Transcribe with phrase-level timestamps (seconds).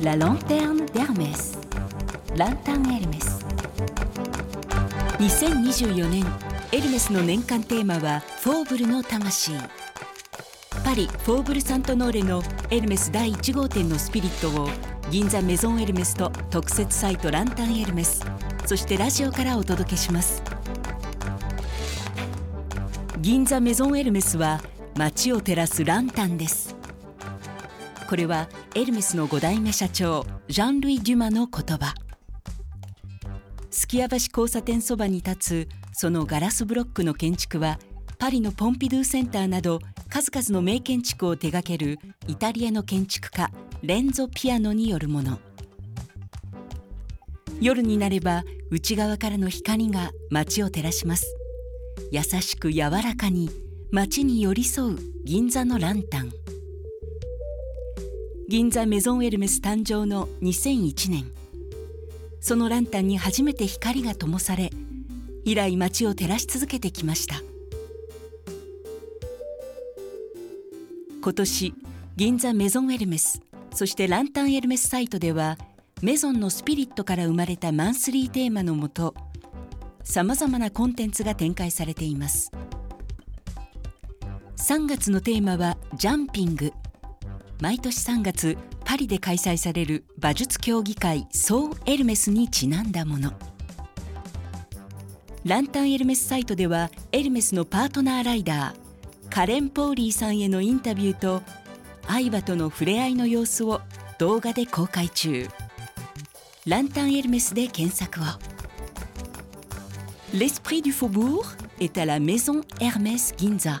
[0.00, 1.58] La lanterne d'Hermès.
[2.36, 3.44] ランタンエルメス
[5.18, 6.24] 2024年
[6.72, 9.52] エルメスの年間テーマはフォーブルの魂。
[10.84, 14.68] パリフォーブル・サントノーレのエルメス第1号店のスピリットを
[15.10, 18.24] 銀座メゾンエルメスと特設サイトランタンエルメス
[18.66, 20.42] そしてラジオからお届けします。
[23.20, 24.60] 銀座メゾンエルメスは
[24.96, 26.73] 街を照らすランタンです。
[28.08, 31.94] これはエルメスの5代目社長ジャン・ルイ・デュマの言葉。
[33.70, 37.78] すきや橋交差点そばに立つそのガラスブロックの建築は
[38.18, 41.98] パリのポンピドゥセンターなど数々の名建築を手掛ける
[42.28, 43.50] イタリアの建築家
[43.82, 45.38] レンゾ・ピアノによるもの。
[47.60, 51.26] 夜になれば内側からの光が街を照らします。
[52.12, 53.50] 優しく柔らかに
[53.90, 56.43] 街に寄り添う銀座のランタン。
[58.46, 61.24] 銀座メゾンエルメス誕生の2001年。
[62.40, 64.70] そのランタンに初めて光が灯され
[65.46, 67.36] 以来街を照らし続けてきました。
[71.22, 71.74] 今年
[72.16, 73.40] 銀座メゾンエルメス
[73.72, 75.56] そしてランタンエルメスサイトでは
[76.02, 79.14] メゾンのスピリットから生まれたマンスリーテーマのもと
[80.02, 82.52] さまざまなコンテンツが展開されています。
[84.58, 86.74] 3月のテーマはジャンピング。
[87.60, 93.32] 毎年3月パリで開催される馬術競技会ソーエルメスにちなんだもの。
[95.44, 101.42] ランタンエルメスサイトではエルメスのパートナーライダーカレン・ポーリーさんへのインタビューと
[102.06, 103.80] 愛馬との触れ合いの様子を
[104.18, 105.48] 動画で公開中。
[106.66, 108.24] ランタンエルメスで検索を。
[110.32, 111.44] L'esprit du faubourg
[111.78, 113.80] est à la maison Hermès Ginza,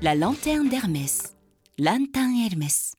[0.00, 1.34] la lanterne d'Hermès,
[1.78, 2.98] ランタンエルメス。